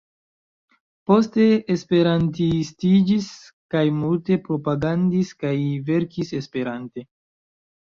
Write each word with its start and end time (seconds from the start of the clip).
Poste 1.09 1.45
Esperantistiĝis 1.73 3.29
kaj 3.75 3.85
multe 3.99 4.41
propagandis 4.49 5.37
kaj 5.47 5.55
verkis 5.93 6.35
Esperante. 6.43 7.09